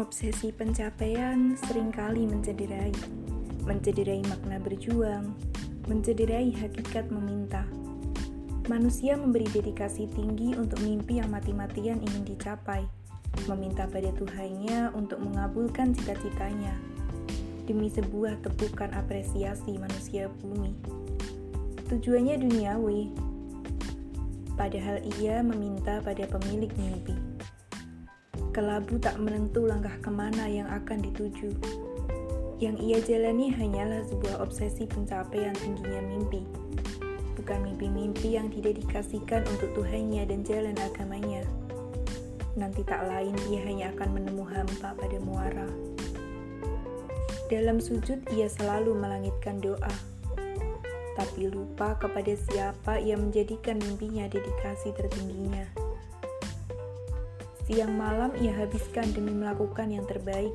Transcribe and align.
Obsesi 0.00 0.48
pencapaian 0.48 1.60
sering 1.60 1.92
kali 1.92 2.24
mencederai, 2.24 2.88
mencederai 3.68 4.24
makna 4.24 4.56
berjuang, 4.56 5.36
mencederai 5.92 6.48
hakikat 6.56 7.12
meminta. 7.12 7.68
Manusia 8.64 9.20
memberi 9.20 9.44
dedikasi 9.52 10.08
tinggi 10.08 10.56
untuk 10.56 10.80
mimpi 10.80 11.20
yang 11.20 11.28
mati-matian 11.28 12.00
ingin 12.00 12.24
dicapai, 12.24 12.80
meminta 13.44 13.84
pada 13.92 14.08
Tuhannya 14.16 14.88
untuk 14.96 15.20
mengabulkan 15.20 15.92
cita-citanya 15.92 16.72
demi 17.68 17.92
sebuah 17.92 18.40
tepukan 18.40 18.96
apresiasi 18.96 19.76
manusia 19.76 20.32
bumi. 20.40 20.72
Tujuannya 21.92 22.40
duniawi, 22.40 23.12
padahal 24.56 25.04
ia 25.20 25.44
meminta 25.44 26.00
pada 26.00 26.24
pemilik 26.24 26.72
mimpi. 26.80 27.29
Kelabu 28.50 28.98
tak 28.98 29.16
menentu 29.22 29.64
langkah 29.64 29.94
ke 30.02 30.10
mana 30.10 30.50
yang 30.50 30.66
akan 30.66 31.06
dituju. 31.06 31.54
Yang 32.60 32.76
ia 32.84 32.98
jalani 33.00 33.48
hanyalah 33.48 34.04
sebuah 34.04 34.44
obsesi 34.44 34.84
pencapaian 34.84 35.56
tingginya 35.56 36.04
mimpi. 36.04 36.44
Bukan 37.40 37.64
mimpi-mimpi 37.64 38.36
yang 38.36 38.52
didedikasikan 38.52 39.48
untuk 39.48 39.72
Tuhannya 39.78 40.28
dan 40.28 40.44
jalan 40.44 40.76
agamanya. 40.76 41.46
Nanti 42.58 42.84
tak 42.84 43.08
lain 43.08 43.32
ia 43.48 43.64
hanya 43.64 43.86
akan 43.96 44.08
menemu 44.12 44.44
hampa 44.44 44.92
pada 44.92 45.18
muara. 45.24 45.64
Dalam 47.48 47.80
sujud 47.80 48.20
ia 48.36 48.46
selalu 48.46 48.92
melangitkan 48.92 49.56
doa. 49.62 49.94
Tapi 51.16 51.48
lupa 51.48 51.96
kepada 51.96 52.36
siapa 52.36 53.00
ia 53.00 53.16
menjadikan 53.16 53.80
mimpinya 53.80 54.28
dedikasi 54.28 54.92
tertingginya. 54.92 55.79
Siang 57.70 57.94
malam 57.94 58.34
ia 58.42 58.50
habiskan 58.50 59.14
demi 59.14 59.30
melakukan 59.30 59.94
yang 59.94 60.02
terbaik, 60.02 60.50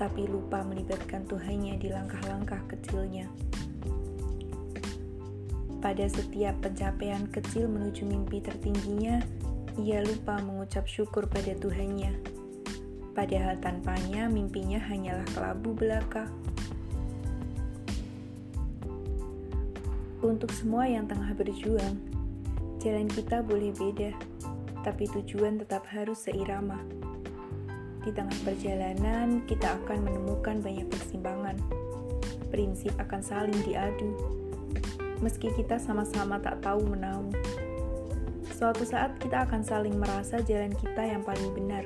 tapi 0.00 0.24
lupa 0.24 0.64
melibatkan 0.64 1.28
Tuhannya 1.28 1.76
di 1.76 1.92
langkah-langkah 1.92 2.64
kecilnya. 2.72 3.28
Pada 5.84 6.08
setiap 6.08 6.56
pencapaian 6.64 7.28
kecil 7.28 7.68
menuju 7.68 8.08
mimpi 8.08 8.40
tertingginya, 8.40 9.20
ia 9.76 10.00
lupa 10.00 10.40
mengucap 10.40 10.88
syukur 10.88 11.28
pada 11.28 11.52
Tuhannya. 11.52 12.16
Padahal 13.12 13.60
tanpanya 13.60 14.24
mimpinya 14.32 14.80
hanyalah 14.80 15.28
kelabu 15.36 15.76
belaka. 15.76 16.32
Untuk 20.24 20.48
semua 20.48 20.88
yang 20.88 21.04
tengah 21.04 21.36
berjuang, 21.36 22.00
jalan 22.80 23.04
kita 23.12 23.44
boleh 23.44 23.76
beda 23.76 24.16
tapi 24.82 25.10
tujuan 25.10 25.58
tetap 25.58 25.86
harus 25.90 26.26
seirama. 26.26 26.78
Di 28.02 28.14
tengah 28.14 28.36
perjalanan, 28.46 29.42
kita 29.44 29.76
akan 29.82 30.06
menemukan 30.06 30.62
banyak 30.62 30.86
persimpangan. 30.88 31.58
Prinsip 32.48 32.96
akan 32.96 33.20
saling 33.20 33.58
diadu, 33.68 34.16
meski 35.20 35.52
kita 35.52 35.76
sama-sama 35.76 36.40
tak 36.40 36.64
tahu 36.64 36.80
menahu. 36.88 37.28
Suatu 38.48 38.82
saat 38.82 39.20
kita 39.20 39.44
akan 39.44 39.62
saling 39.62 39.94
merasa 40.00 40.40
jalan 40.42 40.72
kita 40.72 41.04
yang 41.04 41.22
paling 41.22 41.52
benar, 41.52 41.84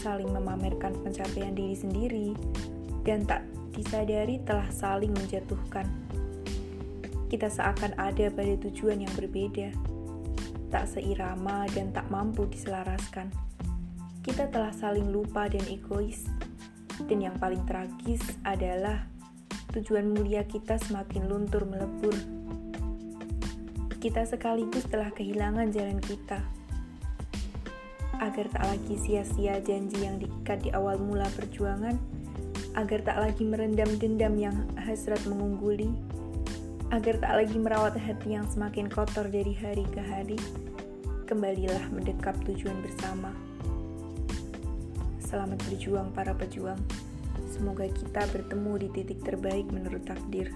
saling 0.00 0.30
memamerkan 0.32 0.96
pencapaian 1.04 1.52
diri 1.52 1.76
sendiri, 1.76 2.28
dan 3.04 3.22
tak 3.28 3.44
disadari 3.76 4.40
telah 4.42 4.66
saling 4.72 5.12
menjatuhkan. 5.12 5.84
Kita 7.26 7.50
seakan 7.50 7.92
ada 7.98 8.32
pada 8.32 8.54
tujuan 8.66 9.04
yang 9.04 9.12
berbeda 9.18 9.74
tak 10.76 10.92
seirama 10.92 11.64
dan 11.72 11.88
tak 11.88 12.04
mampu 12.12 12.44
diselaraskan. 12.52 13.32
Kita 14.20 14.52
telah 14.52 14.76
saling 14.76 15.08
lupa 15.08 15.48
dan 15.48 15.64
egois. 15.72 16.28
Dan 17.08 17.24
yang 17.24 17.40
paling 17.40 17.64
tragis 17.64 18.20
adalah 18.44 19.08
tujuan 19.72 20.12
mulia 20.12 20.44
kita 20.44 20.76
semakin 20.76 21.32
luntur 21.32 21.64
melebur. 21.64 22.12
Kita 23.96 24.28
sekaligus 24.28 24.84
telah 24.84 25.08
kehilangan 25.16 25.72
jalan 25.72 25.96
kita. 25.96 26.44
Agar 28.20 28.44
tak 28.52 28.64
lagi 28.68 29.00
sia-sia 29.00 29.56
janji 29.64 30.04
yang 30.04 30.20
diikat 30.20 30.60
di 30.60 30.76
awal 30.76 31.00
mula 31.00 31.24
perjuangan, 31.40 31.96
agar 32.76 33.00
tak 33.00 33.16
lagi 33.16 33.48
merendam 33.48 33.88
dendam 33.96 34.36
yang 34.36 34.56
hasrat 34.76 35.24
mengungguli, 35.24 35.88
agar 36.94 37.18
tak 37.18 37.32
lagi 37.34 37.56
merawat 37.58 37.98
hati 37.98 38.38
yang 38.38 38.46
semakin 38.46 38.86
kotor 38.86 39.26
dari 39.26 39.50
hari 39.58 39.82
ke 39.90 39.98
hari, 39.98 40.38
kembalilah 41.26 41.82
mendekap 41.90 42.38
tujuan 42.46 42.78
bersama. 42.78 43.34
Selamat 45.18 45.58
berjuang 45.66 46.14
para 46.14 46.30
pejuang. 46.38 46.78
Semoga 47.50 47.90
kita 47.90 48.22
bertemu 48.30 48.86
di 48.86 48.88
titik 48.94 49.18
terbaik 49.26 49.66
menurut 49.74 50.06
takdir. 50.06 50.54